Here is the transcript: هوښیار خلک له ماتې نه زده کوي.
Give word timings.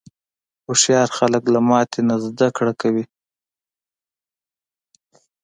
هوښیار 0.65 1.09
خلک 1.17 1.43
له 1.53 1.59
ماتې 1.69 2.01
نه 2.09 2.15
زده 2.25 2.47
کوي. 2.81 3.05